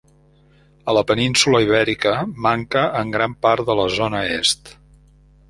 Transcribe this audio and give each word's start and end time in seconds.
A 0.93 0.95
la 0.97 1.03
península 1.11 1.61
Ibèrica 1.65 2.13
manca 2.47 2.83
en 3.03 3.13
gran 3.17 3.37
part 3.49 3.69
de 3.71 3.77
la 3.83 3.87
zona 3.99 4.25
est. 4.41 4.75